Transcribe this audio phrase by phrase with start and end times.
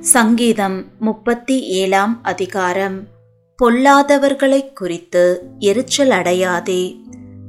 [0.00, 3.06] சங்கீதம் முப்பத்தி ஏழாம் அதிகாரம்.
[3.62, 7.00] பொல்லாதவர்களைக் குறித்து எரிச்சல் அடையாதே.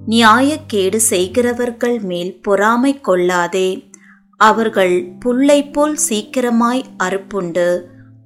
[0.07, 3.89] நியாயக்கேடு செய்கிறவர்கள் மேல் பொறாமை கொள்ளாதே.
[4.37, 7.81] அவர்கள் புல்லைப் போல் சீக்கிரமாய் அறுப்புண்டு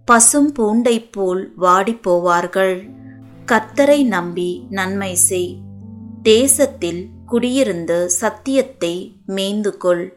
[0.06, 2.90] பசும் பூண்டைப் போல் வாடி போவார்கள்
[3.52, 5.58] கர்த்தரை நம்பி நன்மை செய்.
[6.24, 10.16] தேசத்தில் குடியிருந்து சத்தியத்தை மேய்ந்து கொள்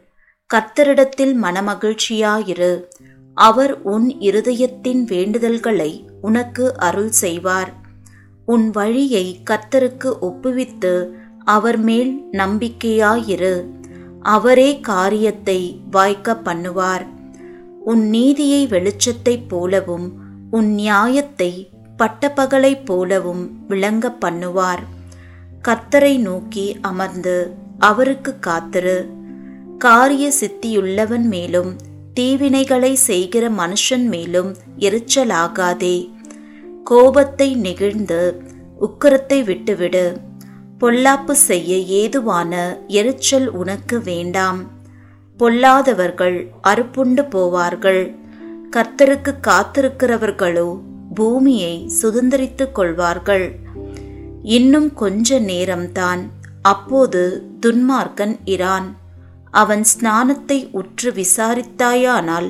[0.53, 2.83] கர்த்தரிடத்தில் மனமகிழ்ச்சியாயிரு.
[3.35, 7.73] அவர் உன் இருதயத்தின் வேண்டுதல்களை உனக்கு அருள் செய்வார்.
[8.45, 11.09] உன் வழியை கர்த்தருக்கு ஒப்புவித்து
[11.45, 13.65] அவர் மேல் நம்பிக்கையாயிரு.
[14.21, 17.07] அவரே காரியத்தை வாய்க்க பண்ணுவார்.
[17.85, 20.13] உன் நீதியை வெளிச்சத்தைப் போலவும்
[20.51, 24.83] உன் நியாயத்தை பட்டப்பகலைப் போலவும் விளங்க பண்ணுவார்.
[25.67, 29.09] கத்தரை நோக்கி அமர்ந்து அவருக்கு காத்திரு.
[29.77, 36.09] காரிய சித்தியுள்ளவன் மேலும் தீவினைகளை செய்கிற மனுஷன் மேலும் எரிச்சலாகாதே.
[36.83, 38.41] கோபத்தை நெகிழ்ந்து
[38.81, 40.17] உக்கரத்தை விட்டுவிடு.
[40.79, 44.71] பொல்லாப்பு செய்ய ஏதுவான எரிச்சல் உனக்கு வேண்டாம்.
[45.37, 48.15] பொல்லாதவர்கள் அறுப்புண்டு போவார்கள்.
[48.71, 50.79] கர்த்தருக்கு காத்திருக்கிறவர்களோ
[51.13, 53.55] பூமியை சுதந்திரித்துக் கொள்வார்கள்.
[54.43, 56.21] இன்னும் கொஞ்ச நேரம்தான்
[56.61, 58.87] அப்போது துன்மார்க்கன் இரான்.
[59.61, 62.49] அவன் ஸ்நானத்தை உற்று விசாரித்தாயானால்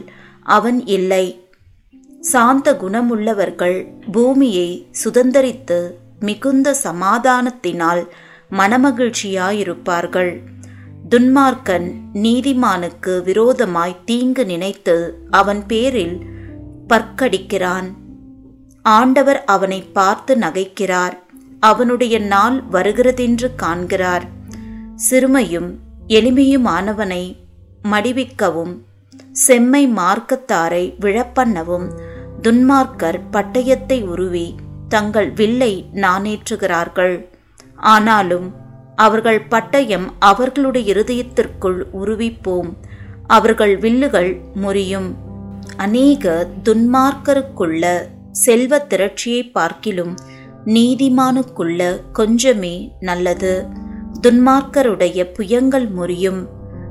[0.55, 1.25] அவன் இல்லை.
[2.21, 3.77] சாந்த குணமுள்ளவர்கள்
[4.11, 4.69] பூமியை
[5.03, 5.79] சுதந்தரித்து
[6.19, 8.03] மிகுந்த சமாதானத்தினால்
[8.51, 10.31] மனமகிழ்ச்சியாயிருப்பார்கள்.
[11.09, 14.95] துன்மார்க்கன் நீதிமானுக்கு விரோதமாய் தீங்கு நினைத்து
[15.31, 16.17] அவன் பேரில்
[16.89, 17.89] பற்கடிக்கிறான்.
[18.85, 21.15] ஆண்டவர் அவனை பார்த்து நகைக்கிறார்.
[21.59, 24.25] அவனுடைய நாள் வருகிறதென்று காண்கிறார்.
[25.09, 25.69] சிறுமையும்
[26.07, 27.23] எளிமையுமானவனை
[27.91, 28.73] மடிவிக்கவும்
[29.31, 31.87] செம்மை மார்க்கத்தாரை விழப்பண்ணவும்
[32.41, 34.55] துன்மார்க்கர் பட்டயத்தை உருவி
[34.87, 37.25] தங்கள் வில்லை நானேற்றுகிறார்கள்.
[37.75, 38.53] ஆனாலும்
[38.95, 42.69] அவர்கள் பட்டயம் அவர்களுடைய இருதயத்திற்குள் உருவிப்போம்
[43.27, 45.09] அவர்கள் வில்லுகள் முறியும்.
[45.77, 47.83] அநேக துன்மார்க்கருக்குள்ள
[48.31, 50.15] செல்வ திரட்சியை பார்க்கிலும்
[50.65, 53.83] நீதிமானுக்குள்ள கொஞ்சமே நல்லது.
[54.21, 56.47] துன்மார்க்கருடைய புயங்கள் முறியும்.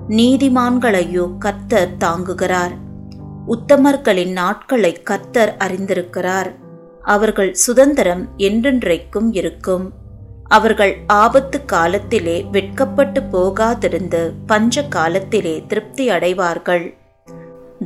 [0.09, 2.75] நீதிமான்களையோ கர்த்தர் தாங்குகிறார்.
[3.49, 6.55] உத்தமர்களின் நாட்களை கர்த்தர் அறிந்திருக்கிறார்.
[7.03, 9.93] அவர்கள் சுதந்திரம் என்றென்றைக்கும் இருக்கும்.
[10.45, 16.97] அவர்கள் ஆபத்து காலத்திலே வெட்கப்பட்டு போகாதிருந்து பஞ்ச காலத்திலே திருப்தி அடைவார்கள்.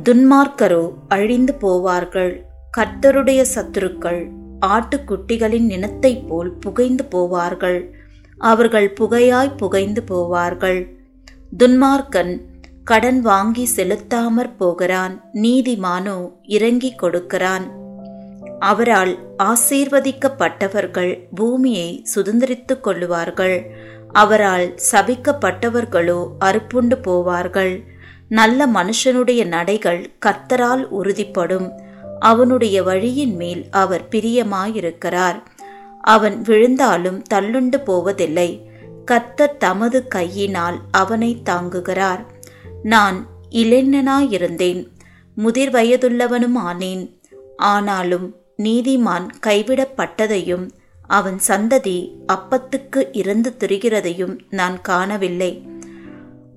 [0.03, 2.41] துன்மார்க்கரோ அழிந்து போவார்கள்.
[2.77, 4.29] கர்த்தருடைய சத்துருக்கள்
[4.65, 7.89] ஆட்டுக்குட்டிகளின் நினத்தைப் போல் புகைந்து போவார்கள்.
[8.39, 10.87] அவர்கள் புகையாய் புகைந்து போவார்கள்.
[11.57, 12.39] துன்மார்க்கன்
[12.83, 15.23] கடன் வாங்கி செலுத்தாமற் போகிறான்.
[15.33, 17.71] நீதிமானோ இறங்கி கொடுக்கிறான்.
[18.59, 23.65] அவரால் ஆசீர்வதிக்கப்பட்டவர்கள் பூமியை சுதந்திரித்துக் கொள்ளுவார்கள்.
[24.11, 27.83] அவரால் சபிக்கப்பட்டவர்களோ அறுப்புண்டு போவார்கள்.
[28.27, 31.71] நல்ல மனுஷனுடைய நடைகள் கர்த்தரால் உறுதிப்படும்.
[32.19, 35.39] அவனுடைய வழியின் மேல் அவர் பிரியமாயிருக்கிறார்.
[36.09, 38.69] அவன் விழுந்தாலும் தள்ளுண்டு போவதில்லை.
[39.11, 42.25] கத்தர் தமது கையினால் அவனை தாங்குகிறார்.
[42.83, 44.87] நான் இளைஞனாயிருந்தேன்.
[45.35, 47.19] முதிர் வயதுள்ளவனும் ஆனேன்
[47.57, 50.69] ஆனாலும் நீதிமான் கைவிடப்பட்டதையும்
[51.07, 51.97] அவன் சந்ததி
[52.33, 55.67] அப்பத்துக்கு இருந்து திரிகிறதையும் நான் காணவில்லை.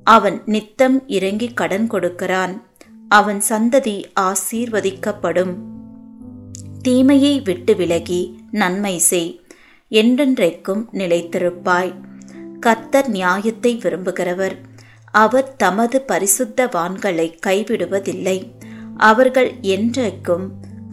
[0.04, 2.66] அவன் நித்தம் இறங்கி கடன் கொடுக்கிறான்.
[3.08, 5.54] அவன் சந்ததி ஆசீர்வதிக்கப்படும்.
[6.82, 9.41] தீமையை விட்டு விலகி நன்மை செய்.
[9.92, 11.92] என்றென்றைக்கும் நிலைத்திருப்பாய்.
[12.60, 14.56] கர்த்தர் நியாயத்தை விரும்புகிறவர்.
[15.14, 18.38] அவர் தமது பரிசுத்தவான்களை கைவிடுவதில்லை.
[19.00, 20.47] அவர்கள் என்றைக்கும்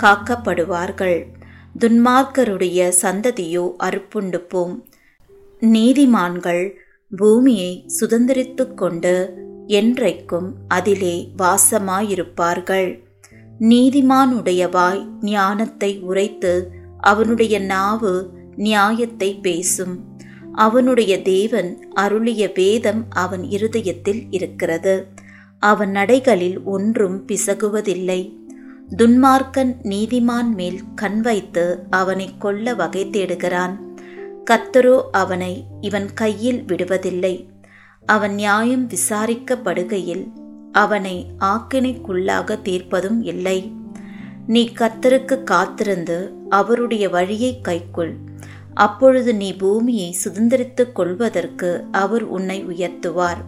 [0.04, 1.20] காக்கப்படுவார்கள்.
[1.80, 4.76] துன்மார்க்கருடைய சந்ததியோ அறுப்புண்டு போம்
[5.62, 6.64] நீதிமான்கள்
[7.12, 9.14] பூமியை சுதந்திரித்து கொண்டு
[9.68, 12.90] என்றைக்கும் அதிலே வாசமாயிருப்பார்கள்.
[13.60, 16.54] நீதிமானுடைய வாய் ஞானத்தை உரைத்து
[17.02, 18.14] அவனுடைய நாவு
[18.60, 19.96] நியாயத்தை பேசும்.
[20.54, 24.96] அவனுடைய தேவன் அருளிய வேதம் அவன் இருதயத்தில் இருக்கிறது.
[25.60, 28.22] அவன் நடைகளில் ஒன்றும் பிசகுவதில்லை.
[28.98, 33.76] துன்மார்க்கன் நீதிமான் மேல் கண் வைத்து அவனை கொல்ல வகை தேடுகிறான்.
[34.52, 37.36] கத்தரோ அவனை இவன் கையில் விடுவதில்லை.
[38.06, 40.26] அவன் நியாயம் விசாரிக்கப்படுகையில்
[40.72, 43.60] அவனை ஆக்கினைக்குள்ளாக தீர்ப்பதும் இல்லை.
[44.48, 46.18] நீ கத்தருக்கு காத்திருந்து
[46.50, 48.14] அவருடைய வழியை கைக்குள்.
[48.80, 53.42] அப்பொழுது நீ பூமியை சுதந்திரித்துக் கொள்வதற்கு அவர் உன்னை உயர்த்துவார்.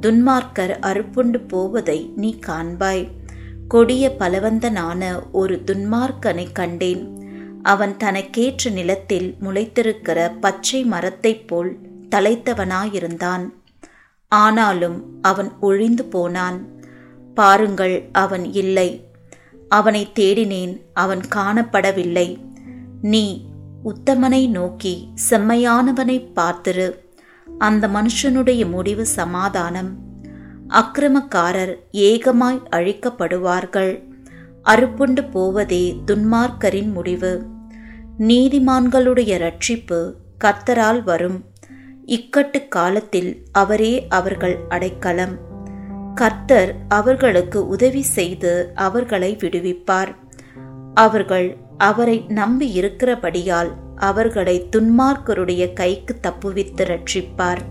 [0.00, 3.08] துன்மார்க்கர் அறுப்புண்டு போவதை நீ காண்பாய்.
[3.68, 7.02] கொடிய பலவந்தனான ஒரு துன்மார்க்கனை கண்டேன்.
[7.62, 11.76] அவன் தனக்கேற்ற நிலத்தில் முளைத்திருக்கிற பச்சை மரத்தைப் போல்
[12.16, 13.52] தலைத்தவனாயிருந்தான்.
[14.28, 16.66] ஆனாலும் அவன் ஒழிந்து போனான்.
[17.34, 19.04] பாருங்கள் அவன் இல்லை.
[19.68, 22.38] அவனை தேடினேன் அவன் காணப்படவில்லை.
[23.02, 23.52] நீ
[23.84, 26.94] உத்தமனை நோக்கி செம்மையானவனை பார்த்திரு.
[27.58, 29.98] அந்த மனுஷனுடைய முடிவு சமாதானம்.
[30.68, 34.02] அக்கிரமக்காரர் ஏகமாய் அழிக்கப்படுவார்கள்.
[34.64, 37.46] அறுப்புண்டு போவதே துன்மார்க்கரின் முடிவு.
[38.18, 40.12] நீதிமான்களுடைய ரட்சிப்பு
[40.44, 41.44] கர்த்தரால் வரும்.
[42.06, 45.36] இக்கட்டு காலத்தில் அவரே அவர்கள் அடைக்கலம்.
[46.14, 50.22] கர்த்தர் அவர்களுக்கு உதவி செய்து அவர்களை விடுவிப்பார்.
[50.94, 57.62] அவர்கள் அவரை நம்பி இருக்கிறபடியால் அவர்களை துன்மார்க்கருடைய கைக்கு தப்புவித்து ரட்சிப்பார்.